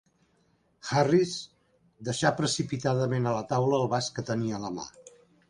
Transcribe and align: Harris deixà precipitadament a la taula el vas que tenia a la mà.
Harris 0.91 1.33
deixà 2.07 2.31
precipitadament 2.39 3.29
a 3.29 3.35
la 3.37 3.45
taula 3.53 3.79
el 3.83 3.87
vas 3.93 4.09
que 4.19 4.27
tenia 4.33 4.59
a 4.59 4.65
la 4.67 4.75
mà. 4.81 4.89